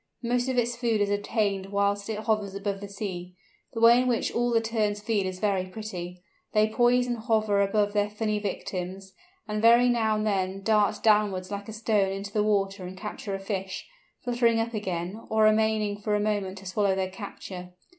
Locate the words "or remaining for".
15.29-16.15